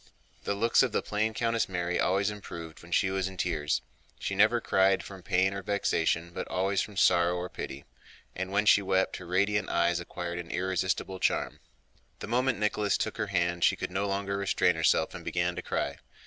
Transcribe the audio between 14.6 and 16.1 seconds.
herself and began to cry.